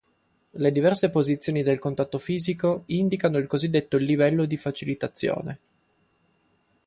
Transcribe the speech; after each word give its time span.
Le 0.53 0.71
diverse 0.71 1.11
posizioni 1.11 1.61
del 1.61 1.77
contatto 1.77 2.17
fisico 2.17 2.81
indicano 2.87 3.37
il 3.37 3.45
cosiddetto 3.45 3.97
livello 3.97 4.45
di 4.45 4.57
facilitazione. 4.57 5.59